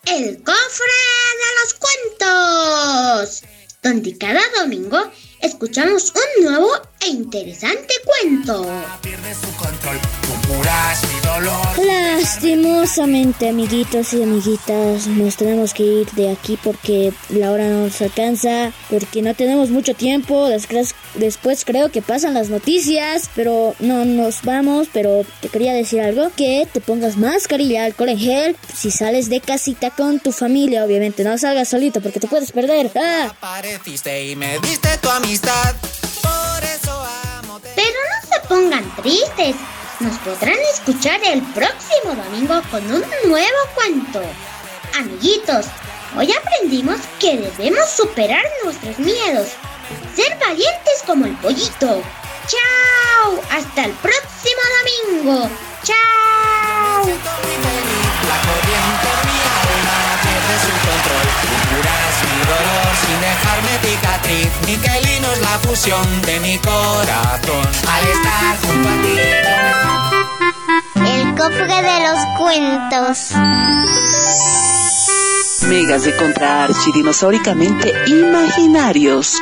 El 0.07 0.42
Cofre 0.42 1.01
de 1.40 1.51
los 1.61 1.75
Cuentos, 1.75 3.42
donde 3.83 4.16
cada 4.16 4.42
domingo 4.61 5.11
escuchamos 5.40 6.12
un 6.14 6.45
nuevo 6.45 6.71
e 7.05 7.09
interesante 7.09 7.95
cuento. 8.05 8.67
Lastimosamente, 11.85 13.49
amiguitos 13.49 14.12
y 14.12 14.23
amiguitas, 14.23 15.07
nos 15.07 15.37
tenemos 15.37 15.75
que 15.75 15.83
ir 15.83 16.11
de 16.12 16.31
aquí 16.31 16.59
porque 16.62 17.12
la 17.31 17.51
hora 17.51 17.69
no 17.69 17.85
nos 17.85 18.01
alcanza, 18.03 18.73
porque 18.91 19.23
no 19.23 19.35
tenemos 19.35 19.71
mucho 19.71 19.95
tiempo. 19.95 20.49
Después, 20.49 20.95
después 21.15 21.65
creo 21.65 21.91
que 21.91 22.03
pasan 22.03 22.35
las 22.35 22.49
noticias, 22.49 23.31
pero 23.35 23.75
no 23.81 24.05
nos 24.05 24.43
vamos. 24.43 24.88
Pero 24.93 25.25
te 25.41 25.49
quería 25.49 25.73
decir 25.73 26.01
algo: 26.01 26.31
que 26.37 26.69
te 26.73 26.81
pongas 26.81 27.17
mascarilla, 27.17 27.85
alcohol 27.85 28.11
en 28.11 28.19
gel, 28.19 28.57
si 28.75 28.91
sales 28.91 29.29
de 29.29 29.41
casita 29.41 29.91
con 29.91 30.21
tu 30.21 30.33
familia, 30.33 30.85
obviamente. 30.85 31.25
No 31.25 31.37
salgas 31.38 31.69
solito 31.69 32.01
porque 32.01 32.21
te 32.21 32.29
puedes 32.29 32.53
perder. 32.53 32.91
¡Ah! 32.95 33.35
y 34.05 34.37
me 34.37 34.59
diste 34.61 34.99
tu 34.99 35.09
amistad. 35.09 35.75
No 36.23 36.61
se 36.61 36.91
pongan 38.53 38.85
tristes. 38.97 39.57
Nos 40.01 40.19
podrán 40.19 40.59
escuchar 40.75 41.19
el 41.25 41.41
próximo 41.55 42.15
domingo 42.15 42.61
con 42.71 42.85
un 42.85 43.03
nuevo 43.27 43.59
cuento. 43.75 44.21
Amiguitos, 44.99 45.67
hoy 46.15 46.31
aprendimos 46.31 47.01
que 47.19 47.38
debemos 47.38 47.88
superar 47.88 48.45
nuestros 48.62 48.99
miedos. 48.99 49.53
Ser 50.15 50.38
valientes 50.38 51.03
como 51.07 51.25
el 51.25 51.35
pollito. 51.37 52.03
¡Chao! 52.47 53.41
Hasta 53.51 53.87
el 53.87 53.93
próximo 53.93 54.62
domingo. 55.15 55.49
¡Chao! 55.83 57.07
Dolor 62.46 62.92
sin 63.05 63.18
dejarme 63.20 63.72
cicatriz. 63.83 64.50
Miquelino 64.66 65.33
es 65.33 65.40
la 65.40 65.59
fusión 65.61 66.22
de 66.22 66.40
mi 66.40 66.59
corazón. 66.59 67.66
Al 67.88 68.05
estar 68.09 68.57
junto 68.66 68.88
a 68.88 68.96
ti. 69.02 69.16
El 71.11 71.35
cofre 71.35 71.83
de 71.83 72.00
los 72.07 72.18
cuentos. 72.38 73.33
Megas 75.68 76.05
de 76.05 76.16
contra 76.16 76.64
archidinosauricamente 76.64 77.92
imaginarios. 78.09 79.38